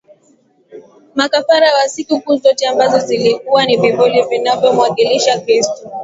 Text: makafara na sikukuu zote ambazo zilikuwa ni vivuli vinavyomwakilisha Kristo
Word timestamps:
makafara 1.15 1.67
na 1.73 1.87
sikukuu 1.89 2.35
zote 2.35 2.67
ambazo 2.67 2.99
zilikuwa 3.07 3.65
ni 3.65 3.77
vivuli 3.77 4.21
vinavyomwakilisha 4.23 5.41
Kristo 5.41 5.89